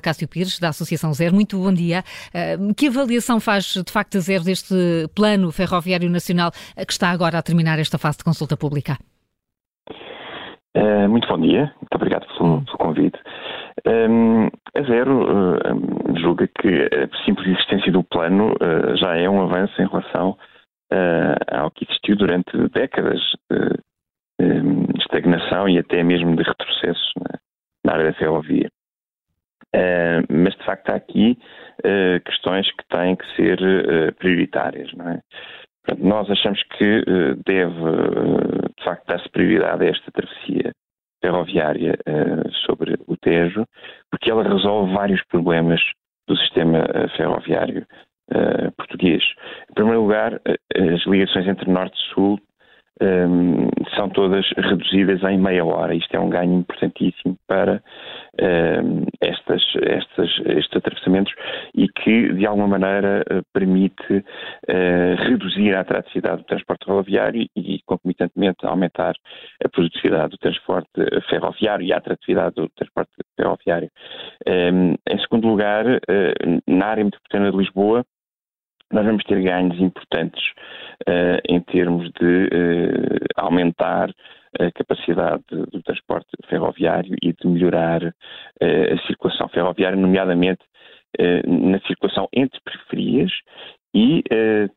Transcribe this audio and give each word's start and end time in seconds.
fala 0.00 0.02
Cássio 0.02 0.28
Pires, 0.28 0.58
da 0.58 0.70
Associação 0.70 1.12
Zero. 1.12 1.34
Muito 1.34 1.56
bom 1.58 1.72
dia. 1.72 2.02
Uh, 2.34 2.74
que 2.74 2.88
avaliação 2.88 3.38
faz, 3.38 3.74
de 3.74 3.92
facto, 3.92 4.16
a 4.16 4.20
Zero 4.20 4.42
deste 4.42 4.74
plano 5.14 5.52
ferroviário 5.52 6.10
nacional 6.10 6.50
que 6.50 6.92
está 6.92 7.10
agora 7.10 7.38
a 7.38 7.42
terminar 7.42 7.78
esta 7.78 7.98
fase 7.98 8.18
de 8.18 8.24
consulta 8.24 8.56
pública? 8.56 8.96
Uh, 10.76 11.08
muito 11.08 11.28
bom 11.28 11.40
dia, 11.40 11.72
muito 11.80 11.94
obrigado 11.94 12.26
pelo, 12.26 12.64
pelo 12.64 12.78
convite. 12.78 13.18
Um, 13.86 14.46
a 14.74 14.82
Zero 14.82 15.58
uh, 15.58 16.20
julga 16.20 16.48
que 16.48 16.68
a 16.68 17.24
simples 17.24 17.48
existência 17.48 17.92
do 17.92 18.02
plano 18.04 18.52
uh, 18.52 18.96
já 18.96 19.16
é 19.16 19.28
um 19.28 19.42
avanço 19.42 19.80
em 19.80 19.86
relação 19.86 20.36
ao 21.52 21.70
que 21.70 21.84
existiu 21.84 22.16
durante 22.16 22.50
décadas 22.70 23.20
de 24.40 24.98
estagnação 24.98 25.68
e 25.68 25.78
até 25.78 26.02
mesmo 26.02 26.34
de 26.34 26.42
retrocesso 26.42 27.12
na, 27.16 27.38
na 27.84 27.92
área 27.92 28.10
da 28.10 28.18
ferrovia. 28.18 28.68
Mas 30.28 30.54
de 30.56 30.64
facto 30.64 30.90
há 30.90 30.96
aqui 30.96 31.38
questões 32.24 32.70
que 32.72 32.84
têm 32.88 33.16
que 33.16 33.26
ser 33.36 34.14
prioritárias, 34.18 34.92
não 34.94 35.08
é? 35.08 35.20
nós 35.98 36.30
achamos 36.30 36.62
que 36.76 37.04
deve, 37.44 37.74
de 38.76 38.84
facto, 38.84 39.06
dar-se 39.06 39.28
prioridade 39.30 39.84
a 39.84 39.90
esta 39.90 40.10
travessia 40.12 40.72
ferroviária 41.20 41.98
uh, 42.08 42.52
sobre 42.66 42.96
o 43.06 43.16
Tejo, 43.16 43.64
porque 44.10 44.30
ela 44.30 44.42
resolve 44.42 44.92
vários 44.92 45.22
problemas 45.26 45.80
do 46.26 46.36
sistema 46.36 46.80
uh, 46.80 47.08
ferroviário 47.16 47.86
uh, 48.32 48.72
português. 48.76 49.22
Em 49.70 49.74
primeiro 49.74 50.02
lugar, 50.02 50.40
as 50.74 51.06
ligações 51.06 51.46
entre 51.46 51.70
Norte 51.70 51.96
e 51.96 52.14
Sul 52.14 52.40
um, 53.02 53.68
são 53.94 54.10
todas 54.10 54.46
reduzidas 54.56 55.22
em 55.22 55.38
meia 55.38 55.64
hora. 55.64 55.94
Isto 55.94 56.14
é 56.16 56.20
um 56.20 56.28
ganho 56.28 56.58
importantíssimo 56.58 57.36
para 57.46 57.82
um, 58.40 59.06
estas, 59.82 60.30
estes 60.46 60.76
atravessamentos 60.76 61.32
e 61.74 61.88
que, 61.88 62.32
de 62.32 62.46
alguma 62.46 62.78
maneira, 62.78 63.22
uh, 63.30 63.42
permite 63.52 64.12
uh, 64.12 65.14
reduzir 65.28 65.74
a 65.74 65.80
atratividade 65.80 66.42
do 66.42 66.46
transporte 66.46 66.86
rodoviário 66.86 67.46
e, 67.56 67.80
concomitantemente, 67.86 68.66
aumentar 68.66 69.14
a 69.64 69.68
produtividade 69.68 70.30
do 70.30 70.38
transporte 70.38 70.88
ferroviário 71.28 71.84
e 71.84 71.92
a 71.92 71.98
atratividade 71.98 72.54
do 72.54 72.68
transporte 72.70 73.10
ferroviário. 73.36 73.90
Em 74.46 75.18
segundo 75.20 75.48
lugar, 75.48 75.84
na 76.66 76.86
área 76.86 77.04
metropolitana 77.04 77.50
de 77.50 77.56
Lisboa, 77.56 78.04
nós 78.92 79.04
vamos 79.04 79.24
ter 79.24 79.40
ganhos 79.42 79.78
importantes 79.80 80.42
uh, 81.08 81.40
em 81.48 81.60
termos 81.60 82.10
de 82.12 82.44
uh, 82.44 83.24
aumentar 83.36 84.10
a 84.58 84.70
capacidade 84.72 85.44
do 85.48 85.80
transporte 85.82 86.28
ferroviário 86.48 87.14
e 87.22 87.32
de 87.32 87.46
melhorar 87.46 88.02
uh, 88.02 88.94
a 88.94 89.06
circulação 89.06 89.48
ferroviária, 89.48 89.96
nomeadamente 89.96 90.62
na 91.44 91.80
circulação 91.80 92.28
entre 92.32 92.60
periferias 92.60 93.32
e 93.92 94.22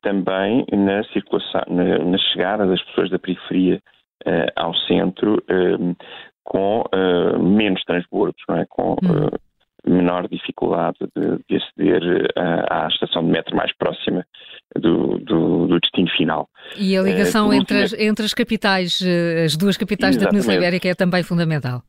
também 0.00 0.64
na 0.72 1.04
circulação, 1.12 1.60
na, 1.68 1.98
na, 1.98 2.16
chegada 2.16 2.66
das 2.66 2.80
pessoas 2.84 3.10
da 3.10 3.18
periferia 3.18 3.78
ao 4.56 4.74
centro 4.74 5.44
com 6.42 6.84
menos 7.38 7.84
transbordos, 7.84 8.42
não 8.48 8.56
é? 8.56 8.64
com 8.64 8.92
hum 8.92 9.28
menor 9.92 10.28
dificuldade 10.28 10.98
de, 11.16 11.38
de 11.48 11.56
aceder 11.56 12.28
à, 12.36 12.84
à, 12.84 12.88
estação 12.88 13.24
de 13.24 13.30
metro 13.30 13.56
mais 13.56 13.72
próxima 13.76 14.24
do, 14.76 15.18
do, 15.18 15.66
do 15.66 15.80
destino 15.80 16.08
final. 16.16 16.48
E 16.78 16.96
a 16.96 17.02
ligação 17.02 17.48
uh, 17.48 17.54
entre, 17.54 17.82
as, 17.82 17.92
entre 17.92 18.24
as 18.24 18.34
capitais, 18.34 19.00
eh, 19.02 19.44
as 19.44 19.56
duas 19.56 19.76
capitais 19.76 20.16
Exatamente. 20.16 20.24
da 20.24 20.30
Península 20.30 20.54
Ibérica 20.54 20.88
é 20.88 20.94
também 20.94 21.22
fundamental. 21.22 21.82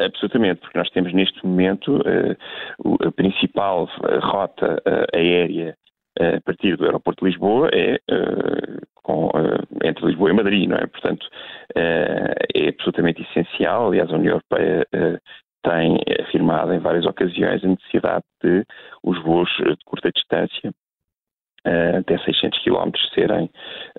Absolutamente, 0.00 0.60
porque 0.60 0.78
nós 0.78 0.88
temos 0.90 1.12
neste 1.12 1.44
momento 1.44 1.96
uh, 1.96 3.06
a 3.06 3.12
principal 3.12 3.88
rota 4.22 4.82
uh, 4.86 5.16
aérea 5.16 5.76
a 6.18 6.40
partir 6.42 6.76
do 6.76 6.84
aeroporto 6.84 7.24
de 7.24 7.30
Lisboa 7.30 7.70
é 7.72 7.98
com, 9.02 9.30
entre 9.82 10.04
Lisboa 10.04 10.30
e 10.30 10.32
Madrid, 10.34 10.68
não 10.68 10.76
é? 10.76 10.86
Portanto, 10.86 11.24
é 11.74 12.68
absolutamente 12.68 13.22
essencial. 13.22 13.86
Aliás, 13.86 14.10
a 14.10 14.16
União 14.16 14.32
Europeia 14.32 14.86
tem 15.62 15.98
afirmado 16.20 16.72
em 16.72 16.78
várias 16.78 17.06
ocasiões 17.06 17.64
a 17.64 17.68
necessidade 17.68 18.24
de 18.42 18.64
os 19.02 19.22
voos 19.22 19.50
de 19.58 19.84
curta 19.84 20.10
distância 20.10 20.72
uh, 21.66 21.98
até 21.98 22.18
600 22.18 22.58
km 22.62 22.90
serem, 23.14 23.50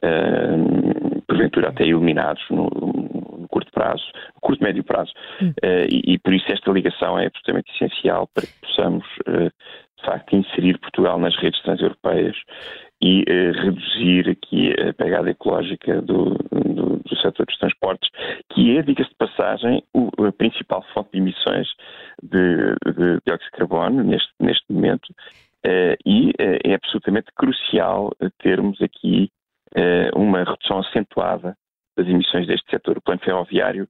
uh, 0.04 1.22
porventura, 1.28 1.70
até 1.70 1.84
eliminados 1.84 2.44
no, 2.50 2.64
no, 2.64 3.48
curto 3.48 3.72
prazo, 3.72 4.04
no 4.36 4.42
curto 4.42 4.64
médio 4.64 4.84
prazo. 4.84 5.12
Uh, 5.42 5.88
e, 5.90 6.14
e, 6.14 6.20
por 6.20 6.34
isso 6.34 6.52
esta 6.52 6.72
ligação 6.72 7.20
é 7.20 7.28
absolutamente 7.28 7.72
essencial 7.76 8.28
para 8.34 8.46
que 8.46 8.54
possamos, 8.62 9.06
de 9.28 10.06
facto, 10.06 10.36
inserir 10.36 10.78
Portugal 10.80 11.20
nas 11.20 11.36
redes 11.38 11.62
transeuropeias 11.62 12.36
e 13.02 13.24
reduzir 13.54 14.30
aqui 14.30 14.74
a 14.80 14.94
pegada 14.94 15.32
ecológica 15.32 16.02
do, 16.02 16.36
do, 16.52 16.98
do 16.98 17.16
setor 17.22 17.46
dos 17.48 17.58
transportes, 17.58 18.10
que 18.54 18.78
é, 18.78 18.84
diga-se 18.84 19.10
de 19.10 19.16
passagem, 19.16 19.84
o, 19.94 20.10
a 20.24 20.32
principal 20.32 20.86
fonte 20.94 21.12
de 21.14 21.18
emissões 21.18 21.68
de, 22.22 22.76
de 22.94 23.20
dióxido 23.26 23.52
de 23.52 23.58
carbono 23.58 24.04
neste, 24.04 24.32
neste 24.40 24.72
momento, 24.72 25.10
uh, 25.10 25.98
e 26.06 26.30
uh, 26.30 26.60
é 26.64 26.76
absolutamente 26.76 27.32
crucial 27.36 28.12
termos 28.40 28.80
aqui 28.82 29.32
uh, 29.76 30.20
uma 30.20 30.44
redução 30.44 30.80
acentuada 30.80 31.58
das 31.98 32.08
emissões 32.08 32.46
deste 32.46 32.70
setor. 32.70 32.98
O 32.98 33.02
plano 33.02 33.20
ferroviário, 33.22 33.88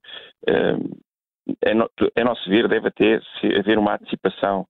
a, 0.48 1.74
no, 1.74 1.90
a 2.16 2.24
nosso 2.24 2.48
ver, 2.48 2.66
deve 2.66 2.88
até 2.88 3.20
haver 3.58 3.78
uma 3.78 3.94
antecipação 3.94 4.66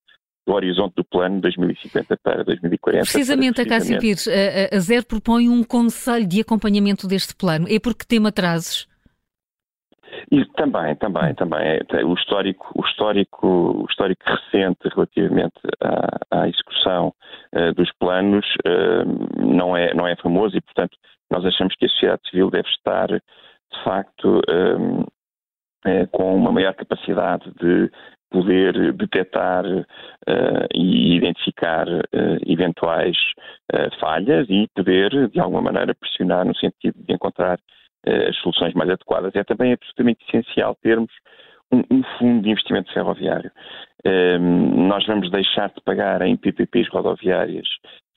do 0.47 0.55
horizonte 0.55 0.95
do 0.97 1.05
plano 1.05 1.41
2050 1.41 2.17
para 2.23 2.45
2040. 2.45 3.03
Precisamente, 3.03 3.55
para, 3.55 3.65
precisamente... 3.65 3.67
a 3.67 3.67
Cássio 3.67 3.99
Pires, 3.99 4.29
a, 4.29 4.77
a 4.77 4.81
Zero 4.81 5.07
propõe 5.07 5.49
um 5.49 5.63
conselho 5.63 6.27
de 6.27 6.41
acompanhamento 6.41 7.07
deste 7.07 7.35
plano. 7.35 7.67
É 7.69 7.79
porque 7.79 8.05
tem 8.05 8.25
atrasos? 8.27 8.89
E 10.31 10.45
também, 10.57 10.95
também, 10.97 11.35
também. 11.35 11.61
É, 11.61 12.05
o 12.05 12.15
histórico, 12.15 12.71
o 12.75 12.85
histórico, 12.85 13.47
o 13.47 13.87
histórico 13.89 14.23
recente 14.25 14.89
relativamente 14.95 15.59
à, 15.81 16.43
à 16.43 16.49
execução 16.49 17.15
uh, 17.55 17.73
dos 17.75 17.91
planos 17.99 18.45
uh, 18.67 19.45
não, 19.45 19.77
é, 19.77 19.95
não 19.95 20.07
é 20.07 20.15
famoso 20.17 20.57
e, 20.57 20.61
portanto, 20.61 20.97
nós 21.31 21.45
achamos 21.45 21.75
que 21.77 21.87
a 21.87 21.89
sociedade 21.89 22.23
civil 22.29 22.51
deve 22.51 22.69
estar, 22.69 23.09
de 23.09 23.85
facto, 23.85 24.41
uh, 24.41 25.07
com 26.13 26.37
uma 26.37 26.53
maior 26.53 26.75
capacidade 26.75 27.51
de 27.61 27.91
poder 28.33 28.93
detectar 28.95 29.65
uh, 29.67 30.67
e 30.75 31.17
identificar 31.17 31.87
uh, 31.87 32.39
eventuais 32.47 33.17
uh, 33.73 34.01
falhas 34.01 34.49
e 34.49 34.67
poder, 34.75 35.29
de 35.29 35.39
alguma 35.39 35.61
maneira, 35.61 35.95
pressionar 35.95 36.45
no 36.47 36.57
sentido 36.57 36.97
de 36.97 37.13
encontrar 37.13 37.61
as 38.05 38.37
soluções 38.39 38.75
mais 38.75 38.91
adequadas. 38.91 39.33
É 39.37 39.45
também 39.45 39.73
absolutamente 39.73 40.25
essencial 40.27 40.77
termos 40.83 41.13
um, 41.73 41.83
um 41.89 42.03
fundo 42.19 42.43
de 42.43 42.51
investimento 42.51 42.93
ferroviário. 42.93 43.49
Ehm, 44.05 44.89
nós 44.89 45.07
vamos 45.07 45.31
deixar 45.31 45.69
de 45.69 45.81
pagar 45.85 46.21
em 46.23 46.37
PPPs 46.37 46.89
rodoviárias 46.89 47.69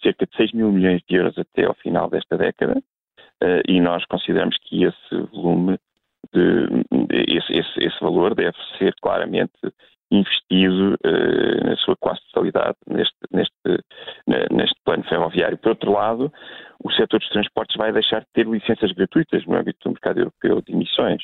cerca 0.01 0.25
de 0.25 0.35
6 0.37 0.53
mil 0.53 0.71
milhões 0.71 1.03
de 1.07 1.15
euros 1.15 1.37
até 1.37 1.65
ao 1.65 1.75
final 1.75 2.09
desta 2.09 2.35
década 2.35 2.81
e 3.67 3.79
nós 3.79 4.03
consideramos 4.05 4.57
que 4.63 4.85
esse 4.85 5.15
volume 5.31 5.77
de, 6.33 6.67
esse, 7.27 7.53
esse, 7.53 7.83
esse, 7.83 7.99
valor 8.01 8.35
deve 8.35 8.57
ser 8.77 8.93
claramente 9.01 9.53
investido 10.11 10.95
uh, 11.05 11.65
na 11.65 11.75
sua 11.77 11.95
quase 11.97 12.19
totalidade 12.31 12.77
neste, 12.87 13.15
neste, 13.31 13.53
neste 14.51 14.75
plano 14.83 15.03
ferroviário. 15.03 15.57
Por 15.57 15.69
outro 15.69 15.91
lado, 15.91 16.31
o 16.83 16.91
setor 16.91 17.19
dos 17.19 17.29
transportes 17.29 17.75
vai 17.77 17.91
deixar 17.91 18.21
de 18.21 18.27
ter 18.33 18.47
licenças 18.47 18.91
gratuitas 18.91 19.45
no 19.45 19.55
âmbito 19.55 19.79
do 19.83 19.91
mercado 19.91 20.19
europeu 20.19 20.61
de 20.61 20.73
emissões, 20.73 21.21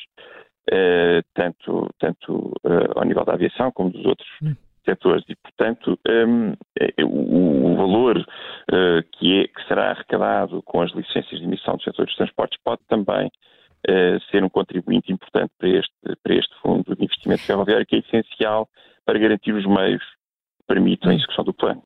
uh, 0.70 1.22
tanto, 1.34 1.88
tanto 1.98 2.52
uh, 2.64 2.98
ao 2.98 3.04
nível 3.04 3.24
da 3.24 3.34
aviação 3.34 3.70
como 3.72 3.90
dos 3.90 4.04
outros 4.04 4.28
hum. 4.42 4.54
setores. 4.84 5.24
E, 5.28 5.36
portanto, 5.36 5.98
um, 6.08 6.52
o, 7.04 7.72
o, 7.72 7.76
valor 7.76 8.24
que, 9.12 9.40
é, 9.40 9.48
que 9.48 9.68
será 9.68 9.90
arrecadado 9.90 10.62
com 10.62 10.80
as 10.80 10.92
licenças 10.92 11.38
de 11.38 11.44
emissão 11.44 11.76
do 11.76 11.82
setor 11.82 12.06
dos 12.06 12.16
transportes 12.16 12.58
pode 12.64 12.80
também 12.88 13.30
uh, 13.88 14.20
ser 14.30 14.44
um 14.44 14.48
contribuinte 14.48 15.12
importante 15.12 15.52
para 15.58 15.68
este, 15.68 16.16
para 16.22 16.34
este 16.34 16.54
fundo 16.60 16.91
de 16.91 16.91
investimento 17.04 17.42
ferroviário, 17.42 17.86
que 17.86 17.96
é 17.96 17.98
essencial 18.00 18.68
para 19.04 19.18
garantir 19.18 19.52
os 19.52 19.66
meios 19.66 20.02
que 20.58 20.66
permitam 20.66 21.10
a 21.10 21.14
execução 21.14 21.44
do 21.44 21.54
plano. 21.54 21.80